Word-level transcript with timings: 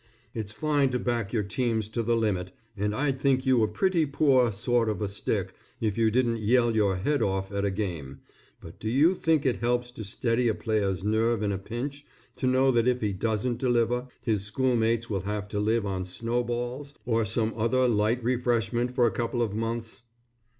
It's 0.33 0.51
fine 0.51 0.89
to 0.89 0.97
back 0.99 1.31
your 1.31 1.43
teams 1.43 1.87
to 1.89 2.01
the 2.01 2.15
limit, 2.17 2.51
and 2.75 2.95
I'd 2.95 3.21
think 3.21 3.45
you 3.45 3.61
a 3.61 3.67
pretty 3.67 4.07
poor 4.07 4.51
sort 4.51 4.89
of 4.89 4.99
a 4.99 5.07
stick 5.07 5.53
if 5.79 5.95
you 5.95 6.09
didn't 6.09 6.39
yell 6.39 6.75
your 6.75 6.95
head 6.95 7.21
off 7.21 7.51
at 7.51 7.65
a 7.65 7.69
game, 7.69 8.21
but 8.59 8.79
do 8.79 8.89
you 8.89 9.13
think 9.13 9.45
it 9.45 9.57
helps 9.57 9.91
to 9.91 10.03
steady 10.03 10.47
a 10.47 10.55
players 10.55 11.03
nerve 11.03 11.43
in 11.43 11.51
a 11.51 11.59
pinch, 11.59 12.03
to 12.37 12.47
know 12.47 12.71
that 12.71 12.87
if 12.87 12.99
he 12.99 13.13
doesn't 13.13 13.59
deliver, 13.59 14.07
his 14.21 14.41
schoolmates 14.43 15.07
will 15.07 15.21
have 15.21 15.47
to 15.49 15.59
live 15.59 15.85
on 15.85 16.03
snow 16.03 16.43
balls 16.43 16.95
or 17.05 17.23
some 17.23 17.53
other 17.55 17.87
light 17.87 18.23
refreshment 18.23 18.95
for 18.95 19.05
a 19.05 19.11
couple 19.11 19.43
of 19.43 19.53
months. 19.53 20.01